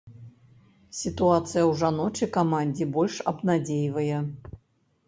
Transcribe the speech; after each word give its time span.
Сітуацыя 0.99 1.63
ў 1.67 1.71
жаночай 1.83 2.27
камандзе 2.39 2.85
больш 2.97 3.21
абнадзейвае. 3.35 4.17